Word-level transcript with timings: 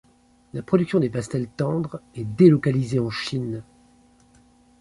La 0.53 0.63
production 0.63 0.99
des 0.99 1.11
pastels 1.11 1.47
tendres 1.47 2.01
est 2.15 2.23
délocalisée 2.23 2.97
en 2.99 3.11
Chine. 3.11 3.63